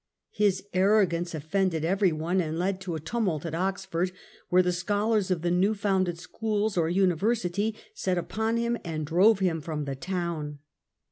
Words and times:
His 0.31 0.63
arrogance 0.73 1.35
of 1.35 1.43
fended 1.43 1.85
everyone, 1.85 2.41
and 2.41 2.57
led 2.57 2.81
to 2.81 2.95
a 2.95 2.99
tumult 2.99 3.45
at 3.45 3.53
Oxford, 3.53 4.11
where 4.49 4.63
the 4.63 4.71
scholars 4.71 5.29
of 5.29 5.43
the 5.43 5.51
new 5.51 5.75
founded 5.75 6.17
schools, 6.17 6.75
or 6.75 6.89
university, 6.89 7.75
set 7.93 8.17
upon 8.17 8.57
him 8.57 8.79
and 8.83 9.05
drove 9.05 9.37
him 9.37 9.61
from 9.61 9.85
the 9.85 9.95
town. 9.95 10.57